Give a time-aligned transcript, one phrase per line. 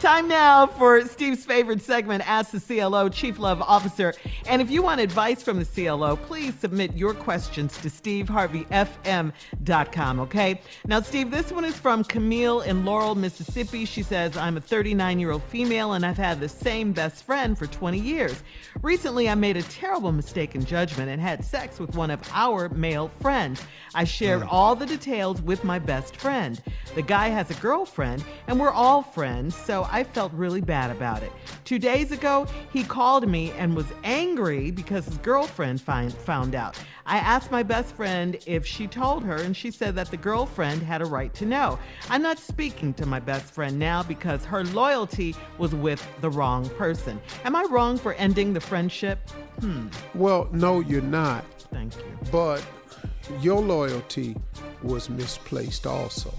[0.00, 4.12] Time now for Steve's favorite segment, Ask the CLO Chief Love Officer.
[4.46, 10.60] And if you want advice from the CLO, please submit your questions to steveharveyfm.com, okay?
[10.86, 13.86] Now, Steve, this one is from Camille in Laurel, Mississippi.
[13.86, 17.56] She says, I'm a 39 year old female and I've had the same best friend
[17.56, 18.42] for 20 years.
[18.82, 22.68] Recently, I made a terrible mistake in judgment and had sex with one of our
[22.68, 23.62] male friends.
[23.94, 24.48] I shared hmm.
[24.50, 26.60] all the details with my best friend.
[26.94, 31.22] The guy has a girlfriend and we're all friends, so I felt really bad about
[31.22, 31.32] it.
[31.64, 36.78] Two days ago, he called me and was angry because his girlfriend find, found out.
[37.06, 40.82] I asked my best friend if she told her, and she said that the girlfriend
[40.82, 41.78] had a right to know.
[42.10, 46.68] I'm not speaking to my best friend now because her loyalty was with the wrong
[46.70, 47.20] person.
[47.44, 49.18] Am I wrong for ending the friendship?
[49.60, 49.86] Hmm.
[50.14, 51.44] Well, no, you're not.
[51.72, 52.18] Thank you.
[52.32, 52.64] But
[53.40, 54.36] your loyalty
[54.82, 56.32] was misplaced also.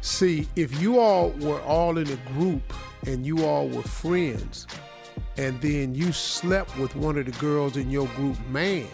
[0.00, 2.62] See, if you all were all in a group
[3.06, 4.66] and you all were friends,
[5.36, 8.86] and then you slept with one of the girls in your group man,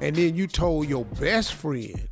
[0.00, 2.08] and then you told your best friend,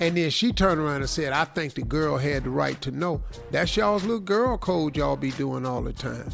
[0.00, 2.90] and then she turned around and said, I think the girl had the right to
[2.90, 3.22] know.
[3.50, 6.30] That's y'all's little girl code y'all be doing all the time.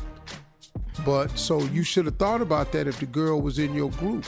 [1.05, 4.27] But so you should have thought about that if the girl was in your group.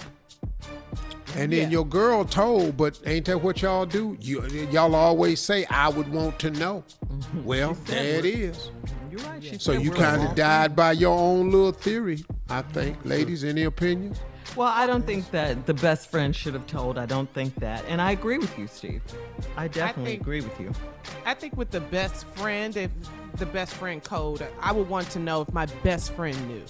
[1.36, 1.68] And then Yeah.
[1.68, 4.16] your girl told, but ain't that what y'all do?
[4.20, 6.82] You, y'all always say, I would want to know.
[7.08, 7.44] Mm-hmm.
[7.44, 8.70] Well, there it is.
[9.10, 9.42] You're right.
[9.44, 12.96] She So you kind of died by your own little theory, I think.
[13.04, 14.18] Ladies, any opinions?
[14.56, 16.96] Well, I don't think that the best friend should have told.
[16.96, 17.84] I don't think that.
[17.88, 19.02] And I agree with you, Steve.
[19.56, 20.72] I definitely think- agree with you.
[21.26, 22.90] I think with the best friend, if
[23.34, 26.62] the best friend code, I would want to know if my best friend knew.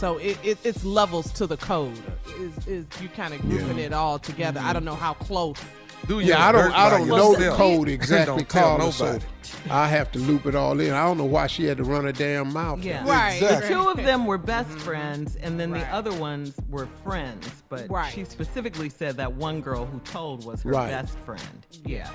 [0.00, 1.92] So it, it, it's levels to the code.
[2.38, 3.84] Is is you kind of grouping Yeah.
[3.84, 4.58] it all together?
[4.58, 5.58] I don't know how close.
[6.06, 8.92] Do Yeah, I don't I don't know the code exactly, Don't Carla.
[8.92, 9.24] So nobody.
[9.68, 10.92] I have to loop it all in.
[10.92, 12.82] I don't know why she had to run her damn mouth.
[12.82, 13.06] Yeah.
[13.06, 13.38] Right.
[13.40, 15.80] The two of them were best friends, and then Right.
[15.80, 17.46] the other ones were friends.
[17.68, 18.12] But Right.
[18.12, 20.90] she specifically said that one girl who told was her Right.
[20.90, 21.42] best friend.
[21.84, 22.08] Yeah.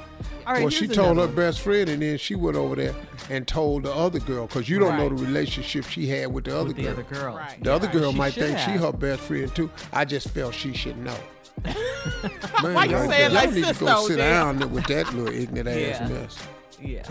[0.48, 0.62] All right.
[0.62, 1.36] well, she told her one.
[1.36, 2.96] best friend, and then she went over there
[3.30, 6.56] and told the other girl because you don't know the relationship she had with the
[6.56, 6.92] other with the girl.
[6.94, 7.36] other girl.
[7.36, 7.64] Right.
[7.64, 9.70] The other girl she might should think she her best friend too.
[9.94, 11.16] I just felt she should know.
[11.63, 15.13] Man, Why you y'all- say it y'all like need to go sit down with that
[15.13, 16.07] little ignorant ass Yeah.
[16.07, 16.38] mess.
[16.81, 17.07] Yeah.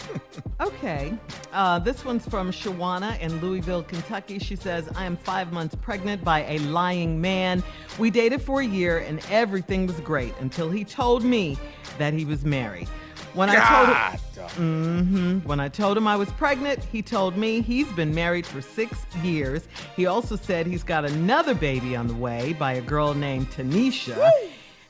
[0.60, 1.12] okay.
[1.52, 4.38] Uh, this one's from Shawana in Louisville, Kentucky.
[4.38, 7.62] She says, I am five months pregnant by a lying man.
[7.98, 11.58] We dated for a year and everything was great until he told me
[11.98, 12.88] that he was married.
[13.34, 17.60] When I told him, hmm when I told him I was pregnant, he told me
[17.60, 19.66] he's been married for six years.
[19.96, 24.30] He also said he's got another baby on the way by a girl named Tanisha.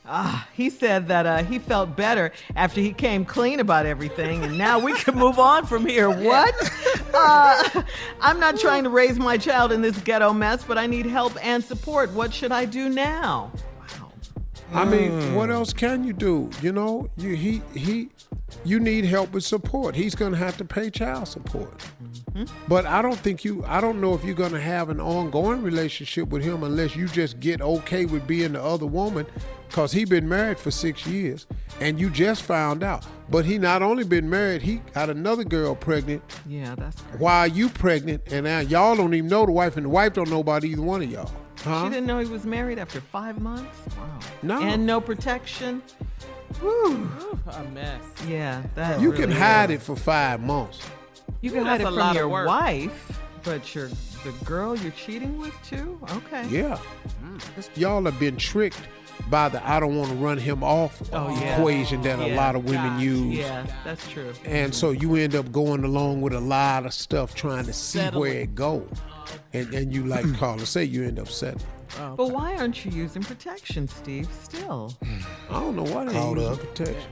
[0.07, 4.55] Ah, he said that uh, he felt better after he came clean about everything, and
[4.55, 6.09] now we can move on from here.
[6.25, 6.53] What?
[7.11, 7.81] Uh,
[8.21, 11.33] I'm not trying to raise my child in this ghetto mess, but I need help
[11.43, 12.11] and support.
[12.13, 13.51] What should I do now?
[13.79, 14.11] Wow.
[14.73, 16.51] I mean, what else can you do?
[16.61, 18.09] You know, you he he,
[18.63, 19.95] you need help with support.
[19.95, 21.77] He's gonna have to pay child support.
[22.33, 22.45] Mm-hmm.
[22.67, 23.63] But I don't think you.
[23.65, 27.39] I don't know if you're gonna have an ongoing relationship with him unless you just
[27.39, 29.25] get okay with being the other woman,
[29.69, 31.47] cause he been married for six years
[31.81, 33.05] and you just found out.
[33.29, 37.17] But he not only been married, he got another girl pregnant Yeah, that's crazy.
[37.17, 40.29] while you pregnant, and now y'all don't even know the wife, and the wife don't
[40.29, 41.31] know about either one of y'all.
[41.63, 41.85] Huh?
[41.85, 43.79] She didn't know he was married after five months?
[43.97, 44.19] Wow.
[44.43, 44.61] No.
[44.61, 45.81] And no protection?
[46.61, 47.09] Whew.
[47.47, 48.01] A mess.
[48.27, 49.81] Yeah, that You really can hide is.
[49.81, 50.79] it for five months.
[51.41, 53.89] You can Ooh, hide it from your wife, but your
[54.23, 55.99] the girl you're cheating with too?
[56.11, 56.47] Okay.
[56.47, 56.79] Yeah.
[57.23, 57.77] Mm.
[57.77, 58.79] Y'all have been tricked
[59.29, 61.57] by the I don't want to run him off Oh, yeah.
[61.57, 63.35] equation that a lot of women Gosh, use.
[63.37, 64.33] Yeah, that's true.
[64.45, 67.99] And so you end up going along with a lot of stuff trying to see
[67.99, 68.19] Settling.
[68.21, 68.87] where it go.
[69.53, 71.65] And, and you like Carla say you end up settling.
[71.99, 74.27] Oh, but why aren't you using protection, Steve?
[74.43, 74.91] Still,
[75.49, 76.59] I don't know why they Caught ain't using up.
[76.59, 77.11] protection.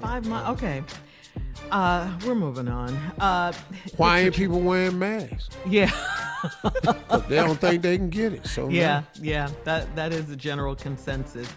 [0.00, 0.50] five months.
[0.50, 0.82] Okay.
[1.70, 2.94] Uh, we're moving on.
[3.18, 3.52] Uh,
[3.96, 5.48] Why ain't people wearing masks?
[5.66, 5.90] yeah,
[7.28, 8.46] they don't think they can get it.
[8.46, 9.48] So yeah, yeah.
[9.64, 11.48] That that is the general consensus.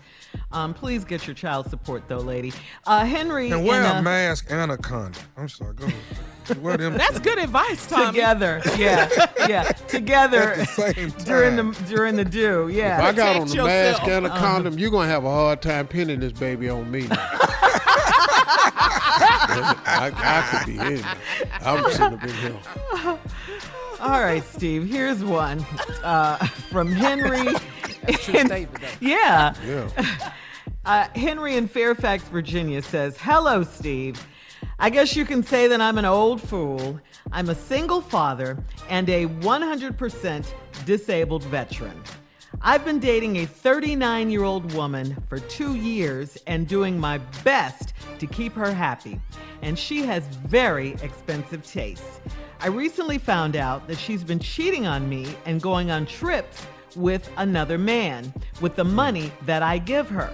[0.52, 2.54] Um, please get your child support, though, lady.
[2.86, 5.22] Uh, Henry And wear in, a uh, mask and a condom.
[5.36, 5.74] I'm sorry.
[5.76, 6.00] Go ahead.
[6.56, 6.94] Wear them.
[6.98, 8.06] That's good advice, Tommy.
[8.08, 8.62] together.
[8.78, 9.10] Yeah,
[9.48, 12.68] yeah, together At the same during the during the do.
[12.70, 13.04] If Yeah.
[13.04, 14.10] I got on Protect the mask yourself.
[14.10, 17.08] and a condom, you're gonna have a hard time pinning this baby on me.
[19.50, 21.04] I, I could be in.
[21.62, 22.60] I'm sitting up in here.
[24.00, 24.88] All right, Steve.
[24.88, 25.66] Here's one
[26.04, 26.38] uh,
[26.72, 27.48] from Henry.
[28.34, 28.68] in-
[29.00, 29.54] yeah.
[29.66, 29.90] Yeah.
[30.86, 34.26] Uh, Henry in Fairfax, Virginia says, Hello, Steve.
[34.80, 37.00] I guess you can say that I'm an old fool.
[37.32, 40.54] I'm a single father and a 100%
[40.86, 42.00] disabled veteran.
[42.62, 47.94] I've been dating a 39 year old woman for two years and doing my best
[48.20, 49.20] to keep her happy.
[49.64, 52.20] And she has very expensive tastes.
[52.60, 57.28] I recently found out that she's been cheating on me and going on trips with
[57.38, 58.32] another man
[58.62, 60.32] with the money that I give her.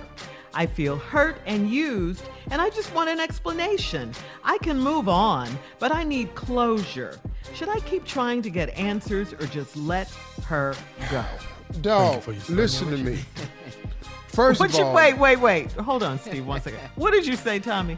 [0.53, 4.11] I feel hurt and used, and I just want an explanation.
[4.43, 7.19] I can move on, but I need closure.
[7.53, 10.09] Should I keep trying to get answers or just let
[10.45, 10.75] her
[11.09, 11.23] go?
[11.81, 13.19] Dog, for your listen to me.
[14.27, 15.71] First What of you, all, wait, wait, wait.
[15.73, 16.79] Hold on, Steve, one second.
[16.95, 17.97] What did you say, Tommy?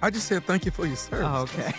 [0.00, 1.26] I just said thank you for your service.
[1.28, 1.72] Oh, okay.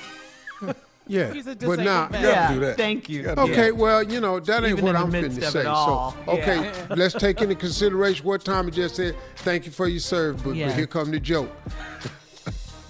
[1.07, 2.11] yeah, He's a but disabled now, vet.
[2.13, 2.77] gotta yeah, do that.
[2.77, 3.23] thank you.
[3.23, 3.71] gotta Okay, Yeah.
[3.71, 5.63] well, you know, that ain't Even what I'm midst finna say.
[5.63, 6.85] So, okay, yeah.
[6.95, 9.15] let's take into consideration what Tommy just said.
[9.37, 10.71] Thank you for your service, but, Yes.
[10.71, 11.49] but here come the joke.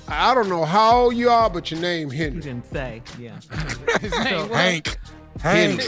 [0.08, 2.36] I don't know how old you are, but your name Henry.
[2.36, 3.02] You didn't say.
[3.20, 3.40] Yeah.
[4.54, 4.98] Hank.
[5.42, 5.84] Henry.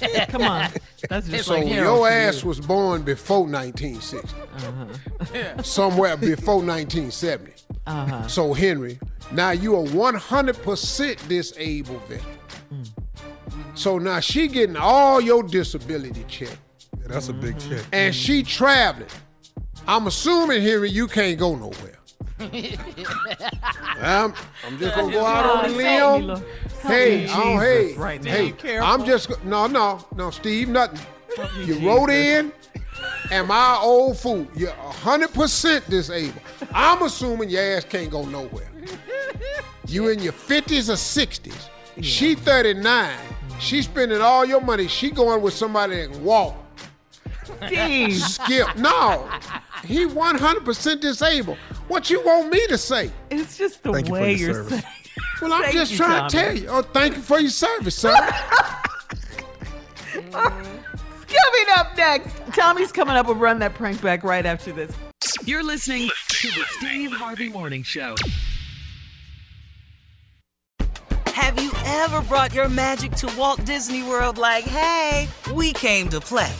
[0.00, 0.28] Hank.
[0.30, 0.70] Come on.
[1.10, 2.48] That's just So like your ass you.
[2.48, 4.28] was born before 1960.
[4.56, 5.62] Uh-huh.
[5.62, 7.52] Somewhere before 1970.
[7.86, 8.26] Uh-huh.
[8.26, 8.98] So Henry,
[9.32, 12.38] now you are 100% disabled veteran.
[12.72, 12.88] Mm.
[13.74, 16.56] So now she getting all your disability check.
[16.98, 17.84] Yeah, that's a big check.
[17.92, 19.08] and she traveling.
[19.86, 21.92] I'm assuming, Henry, you can't go nowhere.
[23.98, 24.34] I'm,
[24.66, 26.42] I'm just gonna go out on a limb.
[26.82, 28.86] Hey, oh, hey, right hey, Careful.
[28.86, 31.00] I'm just no, no, no, Steve, nothing.
[31.64, 32.52] You wrote in.
[33.30, 34.46] Am I old fool?
[34.54, 36.42] You're 100% disabled.
[36.72, 38.70] I'm assuming your ass can't go nowhere.
[39.86, 41.68] You in your 50s or 60s.
[42.02, 43.18] She 39.
[43.58, 43.84] She mm.
[43.84, 44.88] spending all your money.
[44.88, 46.54] She going with somebody that can walk.
[47.66, 48.16] Steve.
[48.16, 48.76] Skip.
[48.76, 49.28] No.
[49.84, 51.58] He 100% disabled.
[51.88, 53.10] What you want me to say?
[53.30, 54.70] It's just the Thank you for way your are service.
[54.70, 54.82] saying.
[55.40, 56.66] Well, I'm Thank just you, trying to tell you.
[56.68, 58.14] Oh, thank you for your service, sir.
[61.42, 64.92] Coming up next, Tommy's coming up with Run That Prank Back right after this.
[65.44, 68.14] You're listening to the Steve Harvey Morning Show.
[71.26, 76.20] Have you ever brought your magic to Walt Disney World like, hey, we came to
[76.20, 76.52] play?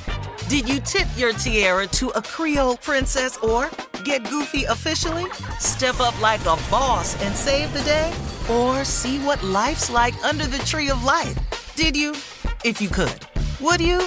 [0.49, 3.71] Did you tip your tiara to a Creole princess or
[4.05, 5.25] get goofy officially?
[5.59, 8.13] Step up like a boss and save the day?
[8.51, 11.75] Or see what life's like under the tree of life?
[11.75, 12.13] Did you?
[12.65, 13.27] If you could.
[13.61, 14.07] Would you?